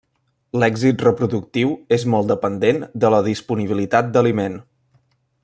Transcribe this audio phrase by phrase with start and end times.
[0.61, 4.59] L'èxit reproductiu és molt dependent de la disponibilitat d'aliment.